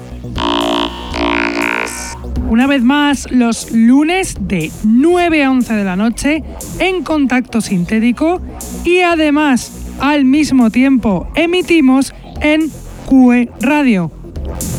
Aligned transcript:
una 2.49 2.67
vez 2.67 2.83
más 2.83 3.31
los 3.31 3.71
lunes 3.71 4.37
de 4.41 4.71
9 4.85 5.45
a 5.45 5.51
11 5.51 5.75
de 5.75 5.85
la 5.85 5.97
noche 5.97 6.43
en 6.79 7.05
contacto 7.05 7.61
sintético 7.61 8.41
y 8.85 9.01
además 9.01 9.73
al 10.01 10.25
mismo 10.25 10.71
tiempo 10.71 11.29
emitimos 11.35 12.15
en 12.41 12.71
QE 13.09 13.51
Radio. 13.61 14.11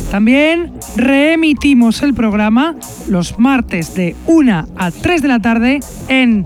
También 0.10 0.74
reemitimos 0.98 2.04
el 2.04 2.14
programa 2.14 2.76
los 3.08 3.40
martes 3.40 3.94
de 3.96 4.16
1 4.28 4.68
a 4.76 4.92
3 4.92 5.22
de 5.22 5.28
la 5.28 5.40
tarde 5.40 5.80
en 6.10 6.46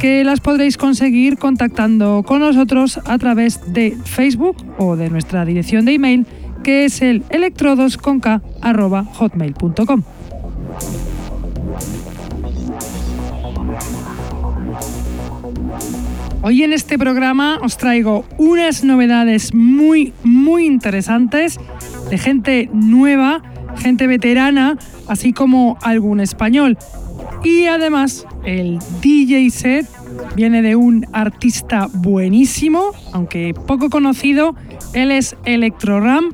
que 0.00 0.24
las 0.24 0.40
podréis 0.40 0.76
conseguir 0.78 1.36
contactando 1.36 2.24
con 2.26 2.40
nosotros 2.40 2.98
a 3.04 3.18
través 3.18 3.74
de 3.74 3.98
Facebook 4.04 4.56
o 4.78 4.96
de 4.96 5.10
nuestra 5.10 5.44
dirección 5.44 5.84
de 5.84 5.92
email 5.92 6.24
que 6.62 6.86
es 6.86 7.02
el 7.02 7.22
electrodosconk.hotmail.com. 7.28 10.02
Hoy 16.42 16.62
en 16.62 16.72
este 16.72 16.98
programa 16.98 17.58
os 17.62 17.76
traigo 17.76 18.24
unas 18.38 18.82
novedades 18.82 19.52
muy, 19.52 20.14
muy 20.24 20.64
interesantes 20.64 21.60
de 22.08 22.16
gente 22.16 22.70
nueva, 22.72 23.42
gente 23.76 24.06
veterana, 24.06 24.78
así 25.08 25.34
como 25.34 25.76
algún 25.82 26.20
español. 26.20 26.78
Y 27.44 27.66
además, 27.66 28.26
el 28.44 28.78
DJ 29.00 29.50
set 29.50 29.86
viene 30.36 30.62
de 30.62 30.76
un 30.76 31.06
artista 31.12 31.88
buenísimo, 31.92 32.90
aunque 33.12 33.54
poco 33.54 33.90
conocido. 33.90 34.54
Él 34.92 35.10
es 35.10 35.36
Electroram, 35.44 36.32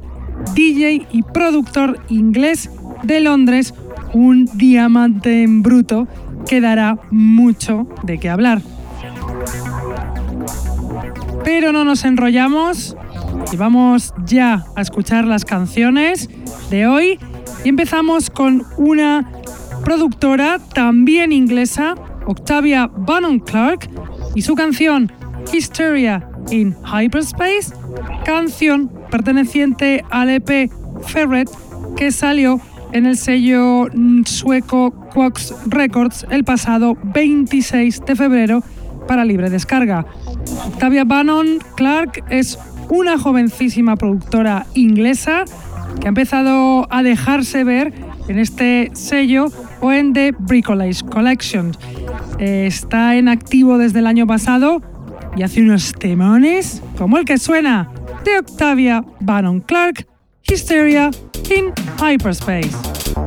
DJ 0.54 1.06
y 1.10 1.22
productor 1.22 2.00
inglés 2.08 2.70
de 3.02 3.20
Londres, 3.20 3.74
un 4.12 4.46
diamante 4.54 5.42
en 5.42 5.62
bruto 5.62 6.08
que 6.46 6.60
dará 6.60 6.98
mucho 7.10 7.86
de 8.02 8.18
qué 8.18 8.28
hablar. 8.28 8.62
Pero 11.44 11.72
no 11.72 11.84
nos 11.84 12.04
enrollamos 12.04 12.96
y 13.52 13.56
vamos 13.56 14.14
ya 14.24 14.64
a 14.74 14.80
escuchar 14.80 15.24
las 15.24 15.44
canciones 15.44 16.28
de 16.70 16.86
hoy 16.86 17.18
y 17.64 17.68
empezamos 17.68 18.30
con 18.30 18.64
una 18.76 19.30
productora 19.86 20.58
también 20.74 21.30
inglesa, 21.30 21.94
Octavia 22.26 22.90
Bannon 22.92 23.38
Clark, 23.38 23.88
y 24.34 24.42
su 24.42 24.56
canción 24.56 25.12
Hysteria 25.52 26.28
in 26.50 26.74
Hyperspace, 26.84 27.72
canción 28.24 28.90
perteneciente 29.12 30.04
al 30.10 30.30
EP 30.30 30.72
Ferret 31.06 31.48
que 31.96 32.10
salió 32.10 32.60
en 32.90 33.06
el 33.06 33.16
sello 33.16 33.86
sueco 34.24 34.90
Quox 35.14 35.54
Records 35.68 36.26
el 36.30 36.42
pasado 36.42 36.96
26 37.14 38.06
de 38.06 38.16
febrero 38.16 38.64
para 39.06 39.24
libre 39.24 39.50
descarga. 39.50 40.04
Octavia 40.66 41.04
Bannon 41.04 41.60
Clark 41.76 42.24
es 42.28 42.58
una 42.88 43.20
jovencísima 43.20 43.94
productora 43.94 44.66
inglesa 44.74 45.44
que 46.00 46.06
ha 46.06 46.08
empezado 46.08 46.88
a 46.90 47.04
dejarse 47.04 47.62
ver 47.62 47.94
en 48.26 48.40
este 48.40 48.90
sello 48.94 49.46
o 49.80 49.92
en 49.92 50.12
The 50.12 50.32
Bricolage 50.38 51.04
Collection. 51.04 51.72
Está 52.38 53.16
en 53.16 53.28
activo 53.28 53.78
desde 53.78 54.00
el 54.00 54.06
año 54.06 54.26
pasado 54.26 54.82
y 55.36 55.42
hace 55.42 55.60
unos 55.62 55.92
temones 55.92 56.82
como 56.96 57.18
el 57.18 57.24
que 57.24 57.38
suena 57.38 57.90
de 58.24 58.38
Octavia 58.38 59.04
Bannon 59.20 59.60
Clark, 59.60 60.06
Hysteria 60.42 61.10
in 61.50 61.72
Hyperspace. 62.00 63.25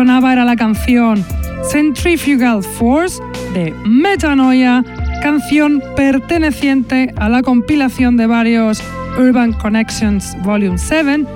Sonaba 0.00 0.32
era 0.32 0.46
la 0.46 0.56
canción 0.56 1.22
Centrifugal 1.70 2.62
Force 2.62 3.22
de 3.52 3.74
Metanoia, 3.84 4.82
canción 5.22 5.82
perteneciente 5.94 7.12
a 7.16 7.28
la 7.28 7.42
compilación 7.42 8.16
de 8.16 8.26
varios 8.26 8.82
Urban 9.18 9.52
Connections 9.52 10.38
Volume 10.42 10.78
7 10.78 11.26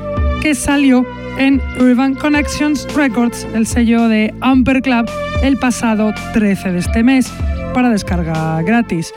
que 0.40 0.54
salió 0.54 1.04
en 1.36 1.60
Urban 1.78 2.14
Connections 2.14 2.88
Records, 2.96 3.46
el 3.52 3.66
sello 3.66 4.08
de 4.08 4.32
Amper 4.40 4.80
Club, 4.80 5.10
el 5.42 5.58
pasado 5.58 6.14
13 6.32 6.72
de 6.72 6.78
este 6.78 7.02
mes, 7.02 7.30
para 7.74 7.90
descarga 7.90 8.62
gratis. 8.62 9.12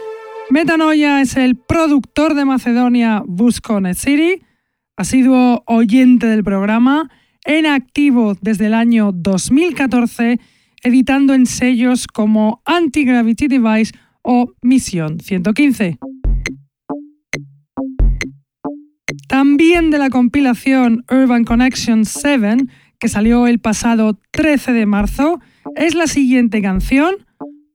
Metanoia 0.50 1.22
es 1.22 1.38
el 1.38 1.56
productor 1.56 2.34
de 2.34 2.44
Macedonia 2.44 3.24
Busconet 3.26 3.96
City, 3.96 4.42
ha 4.98 5.06
sido 5.06 5.64
oyente 5.68 6.28
del 6.28 6.44
programa, 6.44 7.10
en 7.48 7.66
activo 7.66 8.36
desde 8.42 8.68
el 8.68 8.74
año 8.74 9.12
2014, 9.14 10.40
editando 10.84 11.34
en 11.34 11.46
sellos 11.46 12.06
como 12.06 12.62
Anti-Gravity 12.66 13.48
Device 13.48 13.94
o 14.22 14.52
Misión 14.62 15.20
115. 15.20 15.98
También 19.30 19.90
de 19.90 19.98
la 19.98 20.10
compilación 20.10 21.06
Urban 21.10 21.46
Connection 21.46 22.06
7, 22.06 22.58
que 23.00 23.08
salió 23.08 23.48
el 23.48 23.60
pasado 23.60 24.20
13 24.32 24.74
de 24.74 24.86
marzo, 24.86 25.40
es 25.76 25.96
la 25.96 26.08
siguiente 26.08 26.62
canción, 26.62 27.16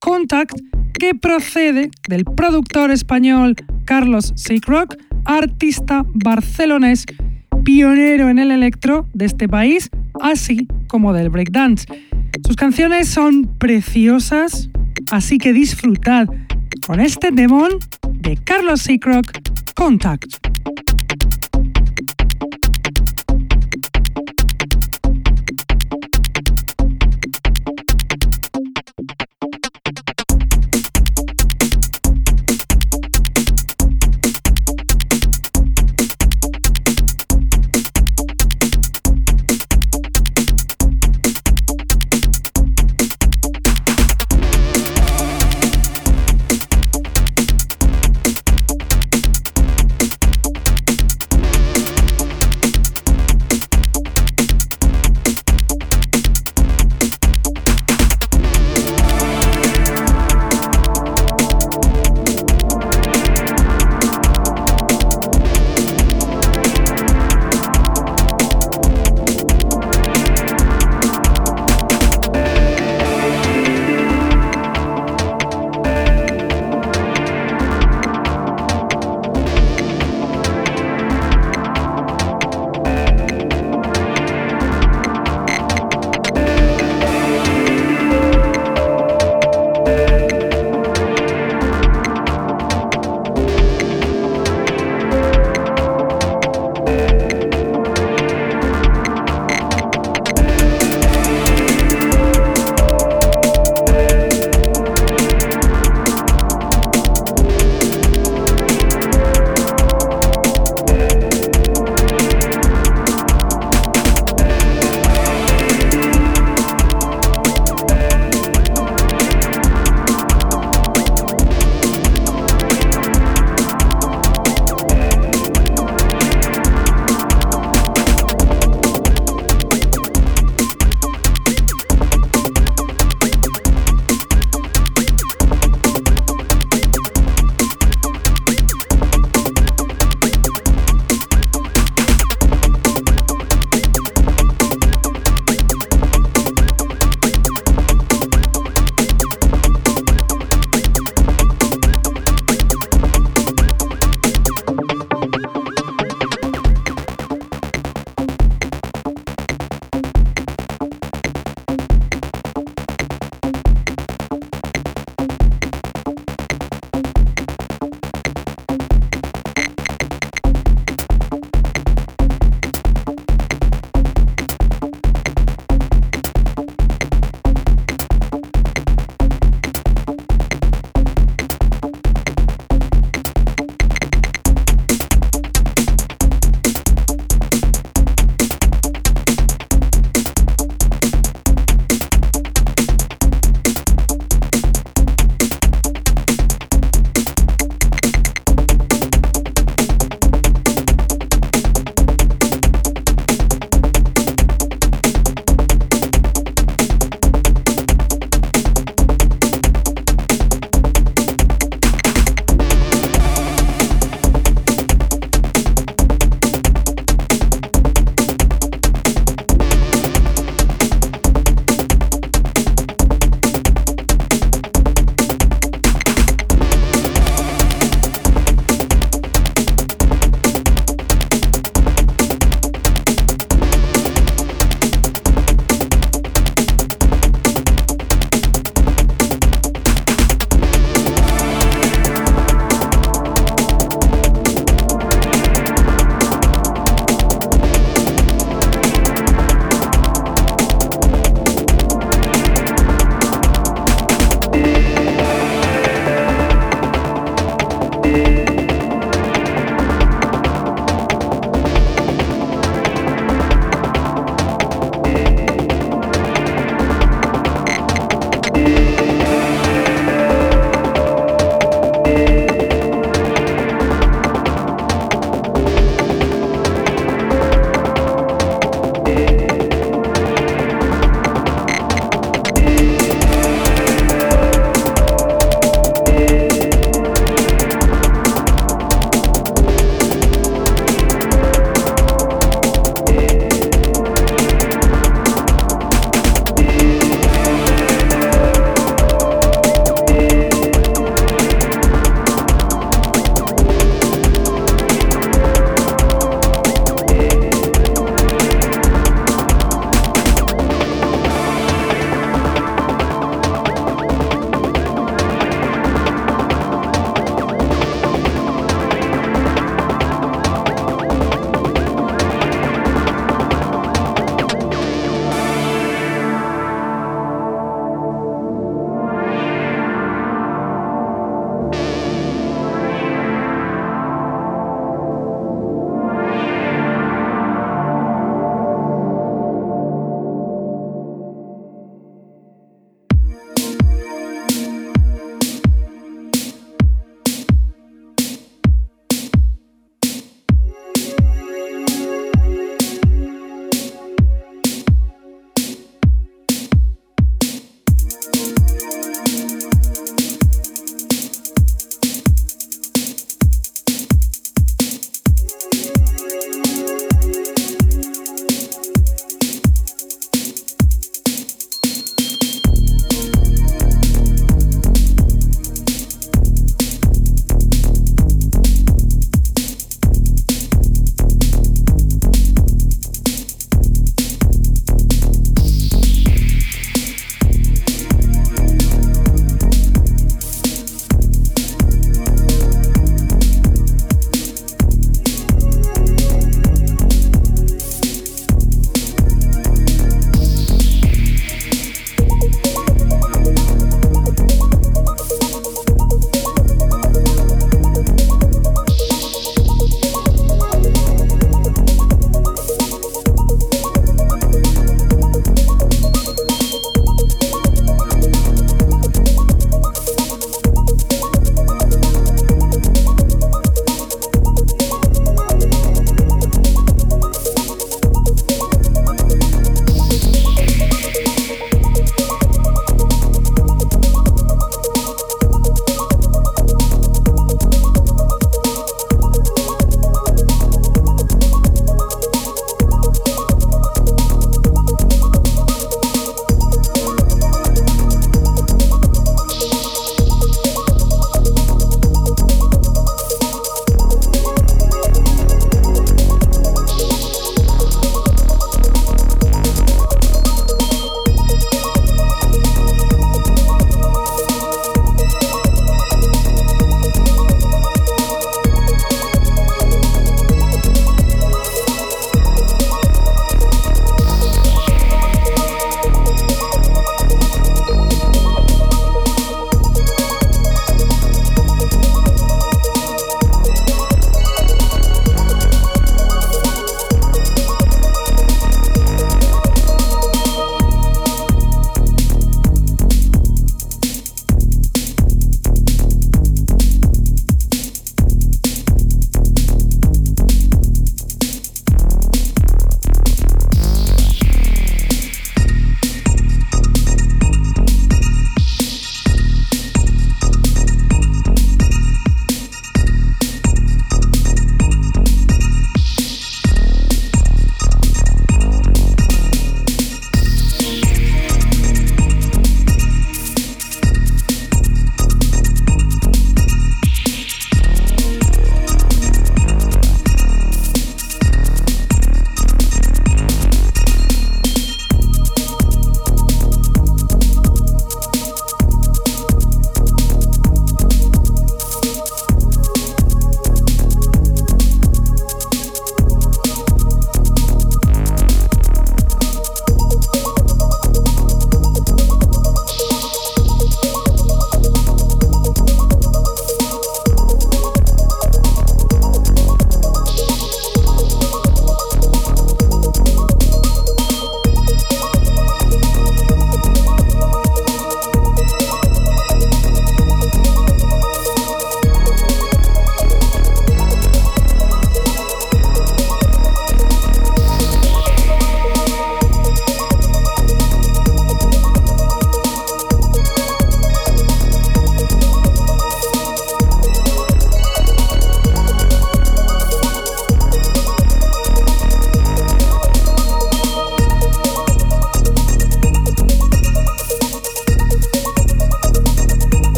Contact, 0.00 0.58
que 0.98 1.14
procede 1.14 1.90
del 2.08 2.24
productor 2.24 2.90
español 2.90 3.54
Carlos 3.84 4.32
Seacrock, 4.34 4.96
artista 5.24 6.04
barcelonés, 6.14 7.06
pionero 7.62 8.28
en 8.28 8.38
el 8.38 8.50
electro 8.50 9.06
de 9.14 9.26
este 9.26 9.48
país, 9.48 9.90
así 10.20 10.66
como 10.86 11.12
del 11.12 11.30
breakdance. 11.30 11.86
Sus 12.46 12.56
canciones 12.56 13.08
son 13.08 13.46
preciosas, 13.58 14.70
así 15.10 15.38
que 15.38 15.52
disfrutad 15.52 16.26
con 16.86 17.00
este 17.00 17.30
demon 17.30 17.72
de 18.12 18.36
Carlos 18.36 18.82
Seacrock, 18.82 19.30
Contact. 19.74 20.59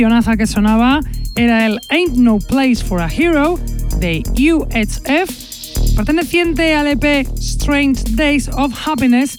Que 0.00 0.46
sonaba 0.46 1.00
era 1.36 1.66
el 1.66 1.78
Ain't 1.90 2.16
No 2.16 2.38
Place 2.38 2.76
for 2.76 3.02
a 3.02 3.08
Hero 3.08 3.58
de 3.98 4.22
UHF, 4.32 5.94
perteneciente 5.94 6.74
al 6.74 6.86
EP 6.86 7.28
Strange 7.36 8.04
Days 8.12 8.48
of 8.48 8.72
Happiness 8.86 9.36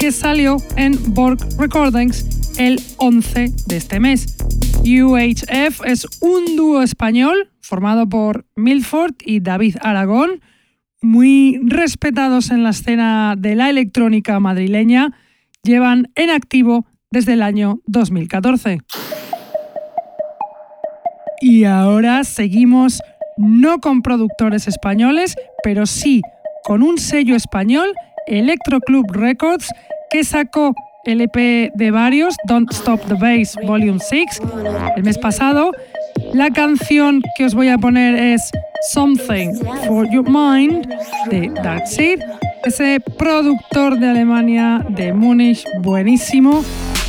que 0.00 0.10
salió 0.10 0.56
en 0.74 0.98
Borg 1.14 1.38
Recordings 1.60 2.58
el 2.58 2.80
11 2.96 3.52
de 3.68 3.76
este 3.76 4.00
mes. 4.00 4.36
UHF 4.82 5.86
es 5.86 6.08
un 6.20 6.56
dúo 6.56 6.82
español 6.82 7.48
formado 7.60 8.08
por 8.08 8.46
Milford 8.56 9.14
y 9.24 9.38
David 9.38 9.76
Aragón, 9.80 10.40
muy 11.00 11.60
respetados 11.62 12.50
en 12.50 12.64
la 12.64 12.70
escena 12.70 13.36
de 13.38 13.54
la 13.54 13.70
electrónica 13.70 14.40
madrileña, 14.40 15.16
llevan 15.62 16.10
en 16.16 16.30
activo 16.30 16.84
desde 17.12 17.34
el 17.34 17.42
año 17.42 17.80
2014. 17.86 18.80
Y 21.40 21.64
ahora 21.64 22.24
seguimos 22.24 23.00
no 23.38 23.80
con 23.80 24.02
productores 24.02 24.68
españoles, 24.68 25.36
pero 25.62 25.86
sí 25.86 26.20
con 26.64 26.82
un 26.82 26.98
sello 26.98 27.34
español, 27.34 27.88
Electro 28.26 28.80
Club 28.80 29.10
Records, 29.10 29.70
que 30.10 30.22
sacó 30.24 30.74
el 31.04 31.22
EP 31.22 31.72
de 31.74 31.90
varios, 31.90 32.36
Don't 32.46 32.70
Stop 32.72 33.00
the 33.06 33.14
Bass 33.14 33.56
Volume 33.66 33.98
6, 33.98 34.24
el 34.96 35.02
mes 35.02 35.16
pasado. 35.16 35.72
La 36.34 36.50
canción 36.50 37.22
que 37.36 37.46
os 37.46 37.54
voy 37.54 37.68
a 37.68 37.78
poner 37.78 38.14
es 38.14 38.50
Something 38.92 39.54
for 39.86 40.08
Your 40.10 40.28
Mind 40.28 40.86
de 41.30 41.50
Dark 41.62 41.86
Seed, 41.86 42.20
ese 42.64 43.00
productor 43.16 43.98
de 43.98 44.08
Alemania, 44.08 44.84
de 44.90 45.14
Múnich, 45.14 45.64
buenísimo, 45.80 46.62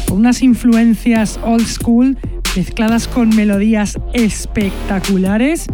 con 0.07 0.19
unas 0.19 0.41
influencias 0.41 1.37
old 1.43 1.67
school 1.67 2.17
mezcladas 2.55 3.07
con 3.07 3.29
melodías 3.35 3.97
espectaculares. 4.13 5.67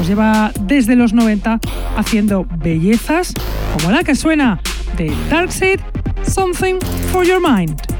Os 0.00 0.08
lleva 0.08 0.52
desde 0.60 0.96
los 0.96 1.12
90 1.12 1.60
haciendo 1.96 2.46
bellezas 2.58 3.34
como 3.76 3.90
la 3.90 4.04
que 4.04 4.14
suena 4.14 4.60
de 4.96 5.12
Darkseid, 5.30 5.80
Something 6.22 6.76
for 7.12 7.24
Your 7.24 7.40
Mind. 7.40 7.97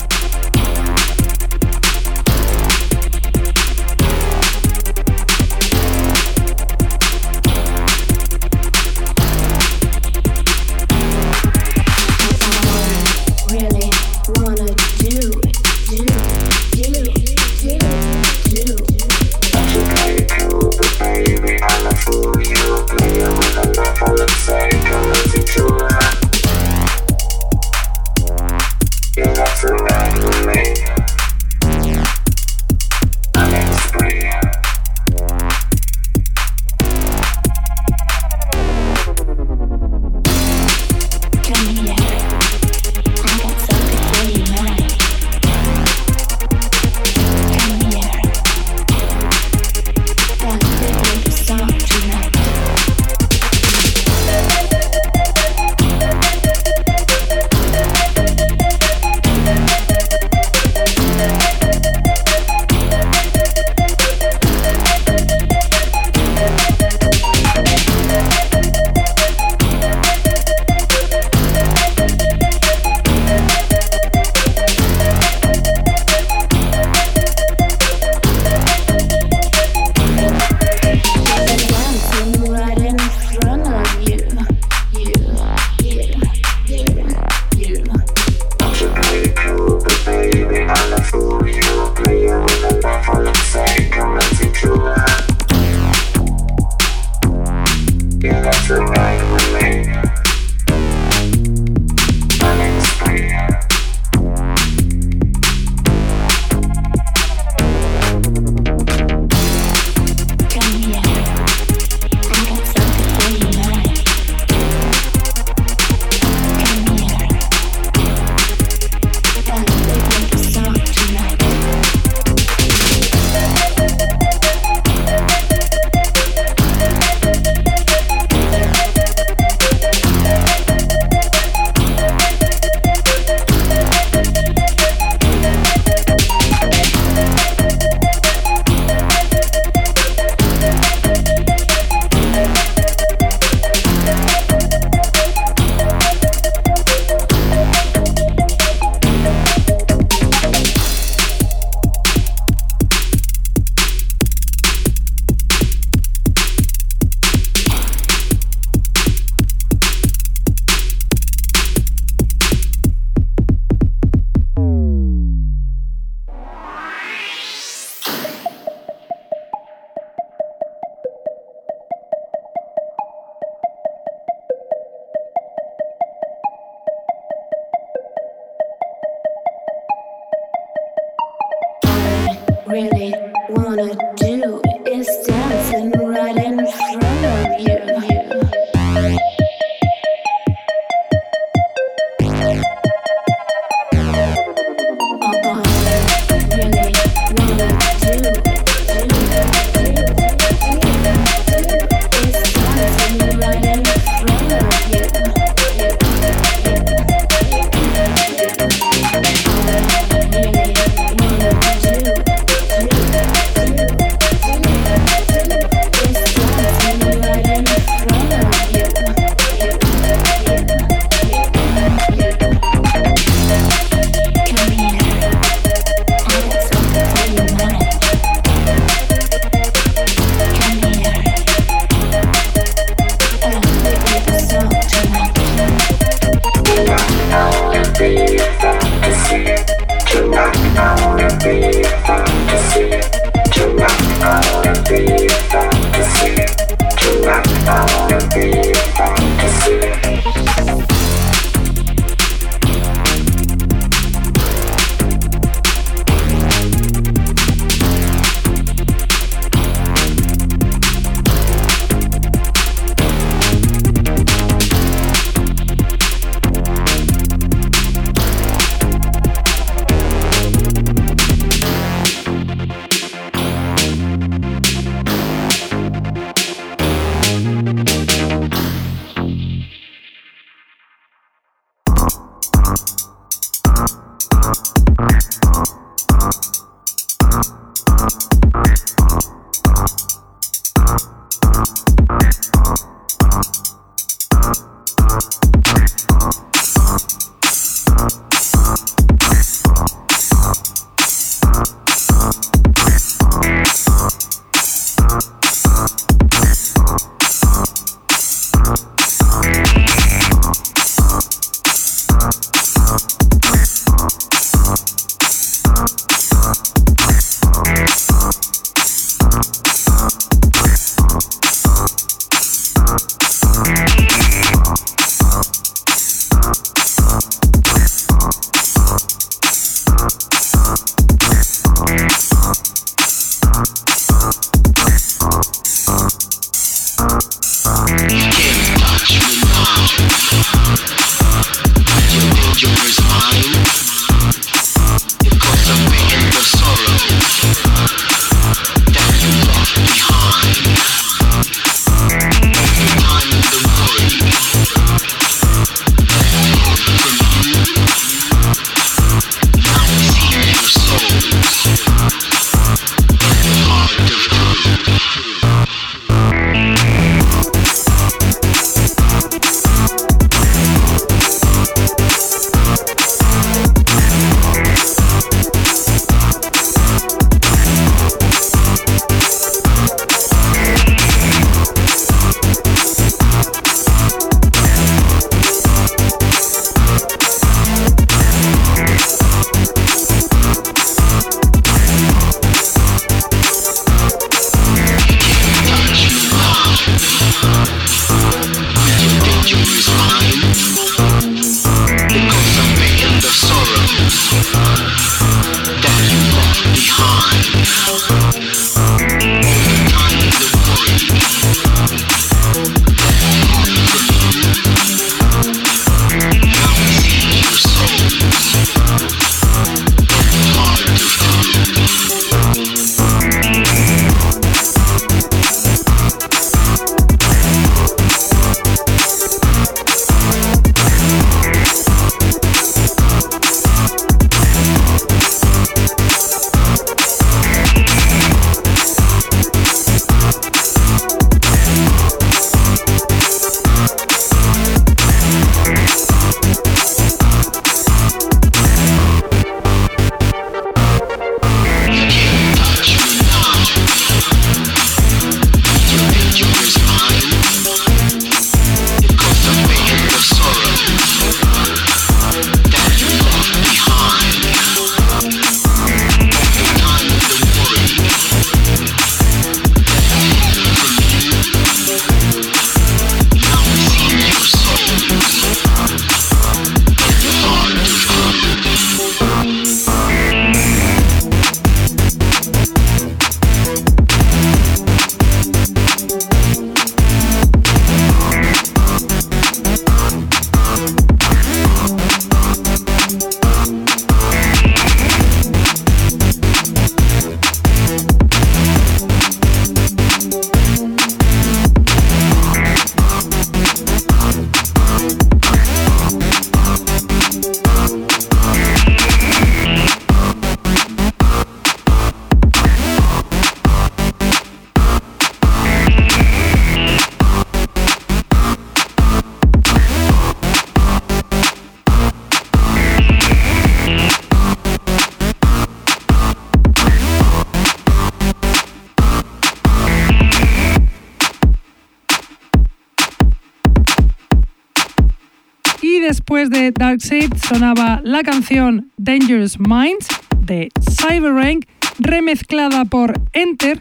Sonaba 536.97 538.01
la 538.03 538.23
canción 538.23 538.91
Dangerous 538.97 539.61
Minds 539.61 540.09
de 540.41 540.71
Cyberrank, 540.81 541.67
remezclada 541.99 542.87
por 542.87 543.13
Enter, 543.35 543.79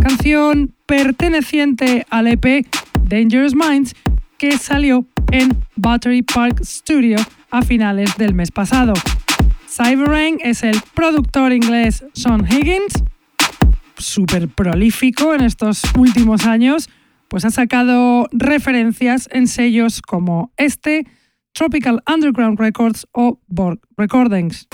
canción 0.00 0.72
perteneciente 0.86 2.06
al 2.08 2.26
EP 2.26 2.66
Dangerous 3.04 3.54
Minds 3.54 3.94
que 4.38 4.56
salió 4.56 5.04
en 5.30 5.62
Battery 5.76 6.22
Park 6.22 6.64
Studio 6.64 7.18
a 7.50 7.60
finales 7.60 8.16
del 8.16 8.32
mes 8.32 8.50
pasado. 8.50 8.94
Cyberrank 9.68 10.40
es 10.42 10.62
el 10.62 10.80
productor 10.94 11.52
inglés 11.52 12.02
Sean 12.14 12.46
Higgins, 12.50 13.04
súper 13.98 14.48
prolífico 14.48 15.34
en 15.34 15.42
estos 15.42 15.82
últimos 15.98 16.46
años, 16.46 16.88
pues 17.28 17.44
ha 17.44 17.50
sacado 17.50 18.26
referencias 18.32 19.28
en 19.32 19.48
sellos 19.48 20.00
como 20.00 20.50
este, 20.56 21.04
Tropical 21.58 22.00
Underground 22.06 22.60
Records 22.60 23.04
o 23.10 23.40
Borg 23.48 23.80
Recordings. 23.96 24.68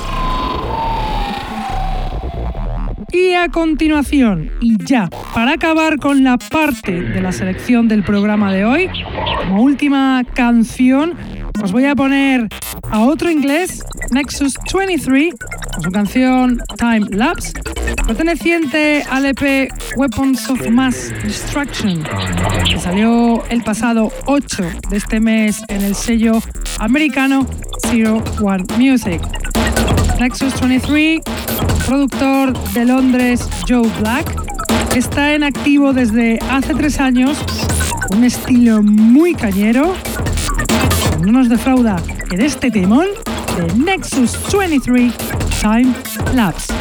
Y 3.11 3.33
a 3.33 3.49
continuación, 3.49 4.51
y 4.61 4.77
ya, 4.85 5.09
para 5.33 5.53
acabar 5.53 5.99
con 5.99 6.25
la 6.25 6.37
parte 6.37 7.01
de 7.01 7.23
la 7.23 7.33
selección 7.33 7.89
del 7.89 8.05
programa 8.05 8.53
de 8.53 8.67
hoy, 8.67 8.91
como 9.39 9.63
última 9.63 10.25
canción, 10.35 11.15
os 11.63 11.73
voy 11.73 11.85
a 11.87 11.95
poner 11.95 12.49
a 12.91 13.01
otro 13.01 13.31
inglés, 13.31 13.83
Nexus 14.11 14.55
23, 14.73 15.35
con 15.75 15.83
su 15.83 15.91
canción 15.91 16.63
Time 16.77 17.07
Lapse, 17.11 17.53
perteneciente 18.07 19.05
al 19.11 19.27
EP 19.27 19.71
Weapons 19.97 20.49
of 20.51 20.69
Mass 20.69 21.13
Destruction, 21.23 22.05
que 22.69 22.79
salió 22.79 23.45
el 23.49 23.63
pasado 23.63 24.13
8 24.27 24.65
de 24.91 24.97
este 24.97 25.21
mes 25.21 25.63
en 25.69 25.83
el 25.83 25.95
sello 25.95 26.43
americano 26.79 27.47
Zero 27.89 28.23
One 28.41 28.65
Music. 28.79 29.21
Nexus 30.19 30.61
23, 30.61 31.21
productor 31.87 32.53
de 32.73 32.85
Londres 32.85 33.49
Joe 33.69 33.89
Black, 34.01 34.35
está 34.97 35.35
en 35.35 35.43
activo 35.43 35.93
desde 35.93 36.39
hace 36.51 36.75
tres 36.75 37.01
años, 37.01 37.39
un 38.13 38.25
estilo 38.25 38.83
muy 38.83 39.35
cañero. 39.35 39.95
No 41.21 41.33
nos 41.33 41.49
defrauda 41.49 41.97
en 42.31 42.41
este 42.41 42.71
temón 42.71 43.07
de 43.57 43.73
Nexus 43.75 44.39
23 44.53 45.13
Time 45.61 45.95
Lapse. 46.35 46.73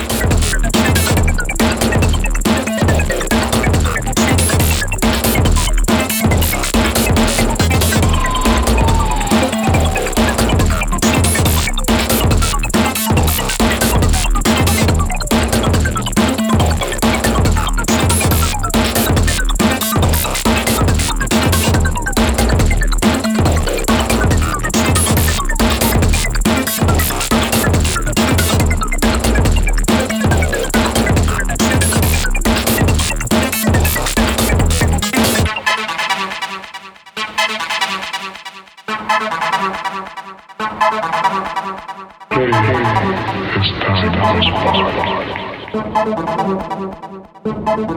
Hey, 47.74 47.80
hey, 47.80 47.88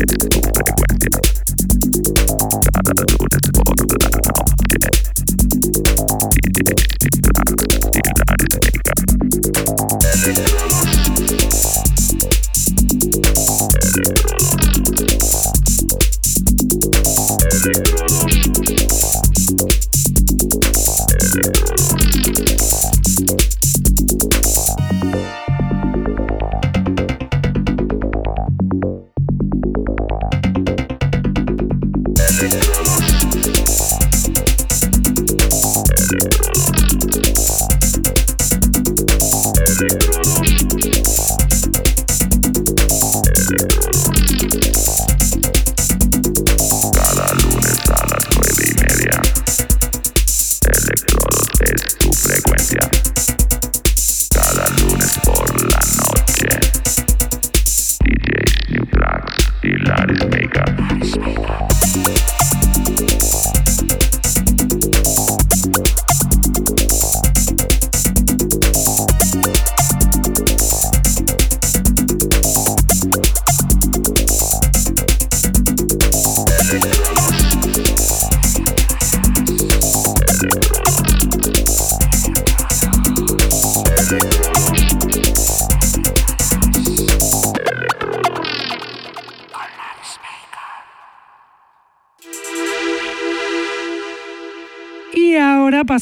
Yeah. 0.00 0.39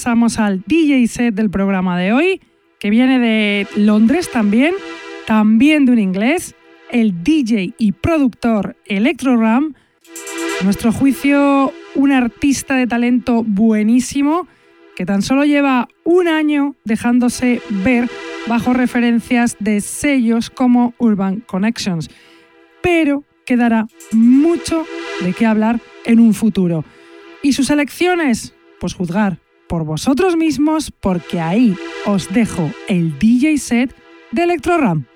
Pasamos 0.09 0.39
al 0.39 0.63
DJ 0.67 1.07
set 1.07 1.35
del 1.35 1.51
programa 1.51 1.99
de 1.99 2.15
hoy, 2.15 2.41
que 2.81 2.89
viene 2.89 3.19
de 3.19 3.67
Londres 3.77 4.31
también, 4.33 4.73
también 5.27 5.85
de 5.85 5.93
un 5.93 5.99
inglés, 5.99 6.55
el 6.91 7.23
DJ 7.23 7.75
y 7.77 7.93
productor 7.93 8.75
Electro 8.87 9.37
Ram. 9.37 9.75
nuestro 10.65 10.93
juicio, 10.93 11.75
un 11.95 12.13
artista 12.13 12.75
de 12.77 12.87
talento 12.87 13.45
buenísimo 13.45 14.49
que 14.97 15.05
tan 15.05 15.21
solo 15.21 15.45
lleva 15.45 15.89
un 16.05 16.27
año 16.27 16.75
dejándose 16.85 17.61
ver 17.69 18.09
bajo 18.47 18.73
referencias 18.73 19.59
de 19.61 19.83
sellos 19.83 20.49
como 20.49 20.95
Urban 20.97 21.41
Connections, 21.41 22.09
pero 22.81 23.25
quedará 23.45 23.87
mucho 24.13 24.87
de 25.21 25.35
qué 25.35 25.45
hablar 25.45 25.83
en 26.07 26.19
un 26.19 26.33
futuro. 26.33 26.87
¿Y 27.43 27.53
sus 27.53 27.69
elecciones? 27.69 28.55
Pues 28.81 28.95
juzgar 28.95 29.39
por 29.69 29.85
vosotros 29.85 30.37
mismos 30.37 30.91
porque 30.91 31.41
ahí 31.41 31.77
os 32.07 32.33
dejo 32.33 32.71
el 32.89 33.19
DJ 33.19 33.59
set 33.59 33.95
de 34.33 34.43
Electroram. 34.43 35.07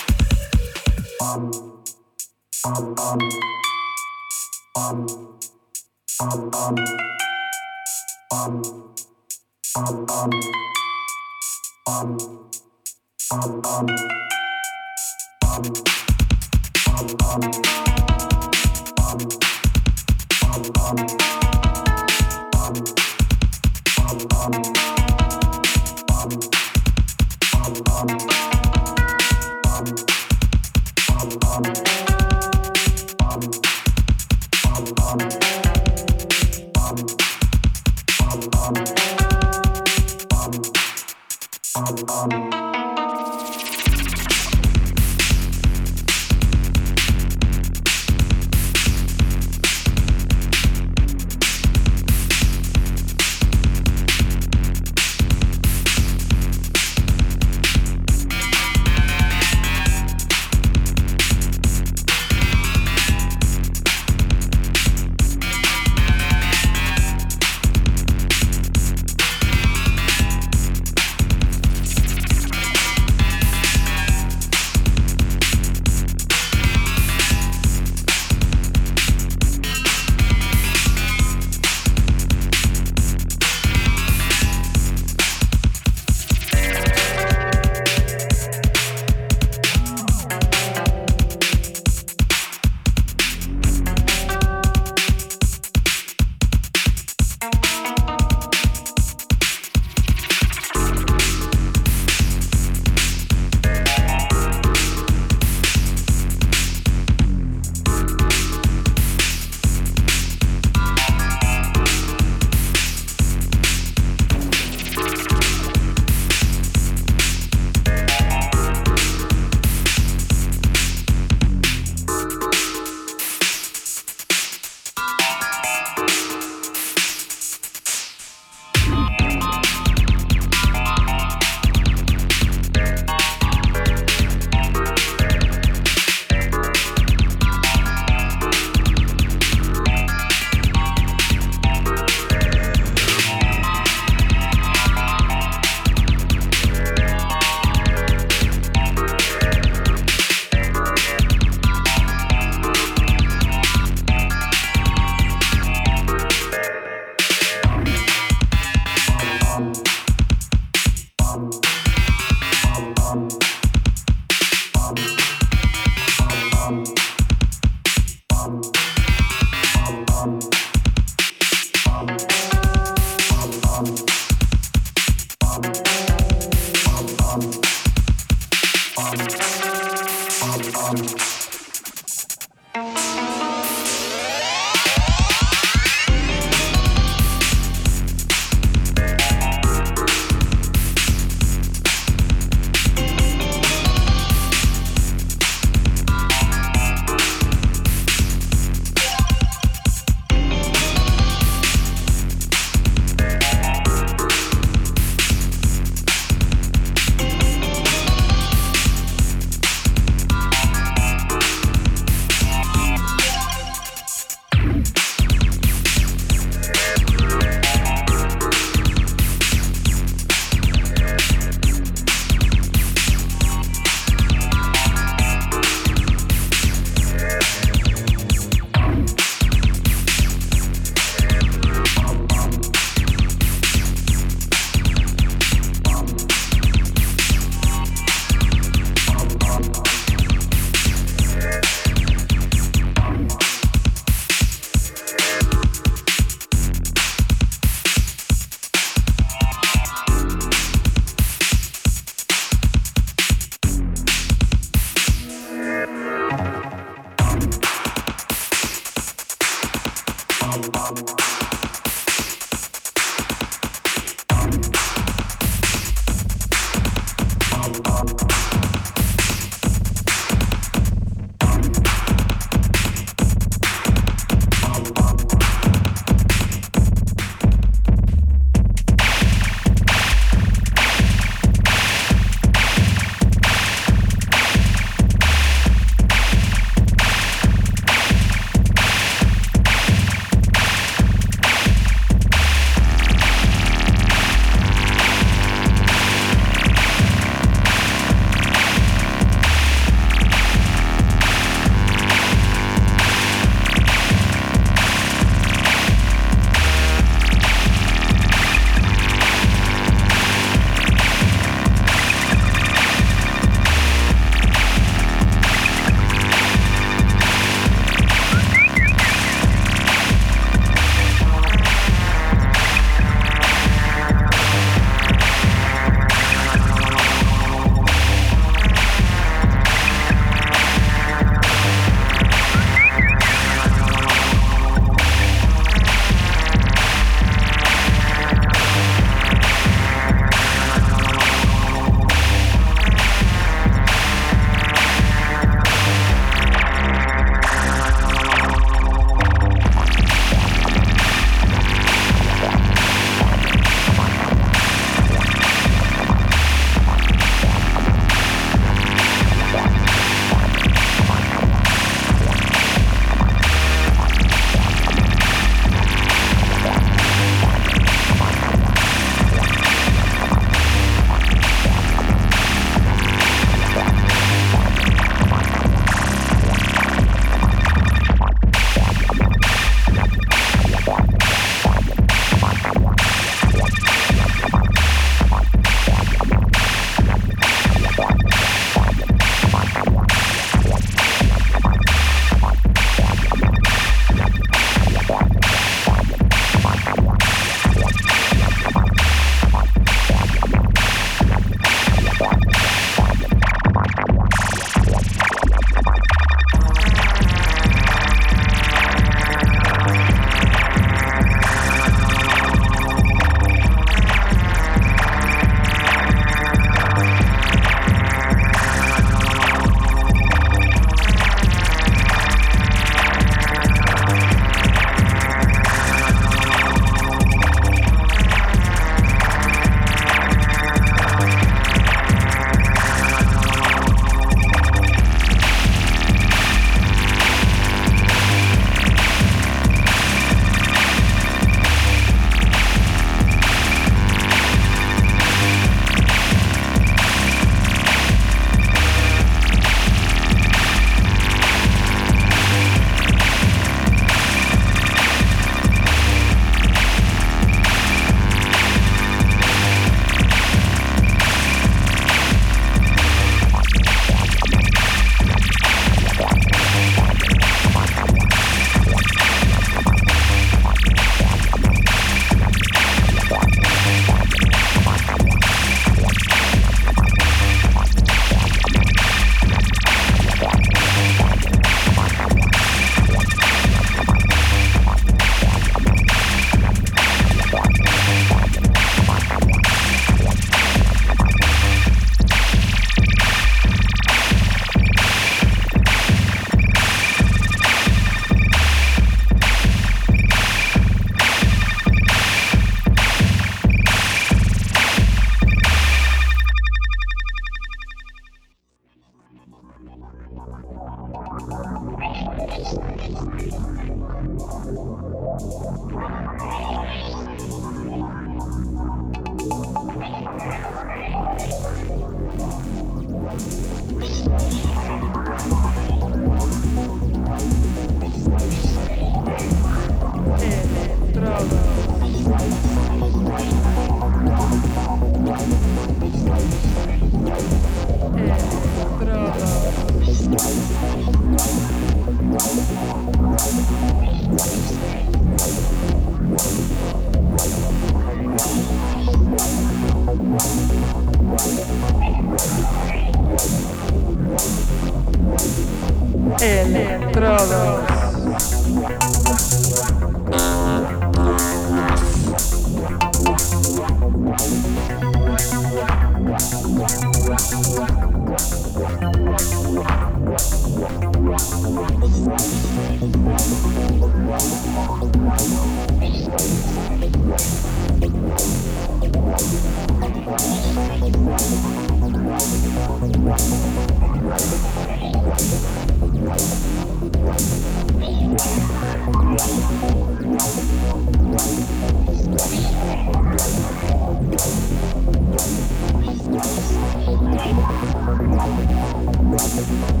Bye. 599.61 600.00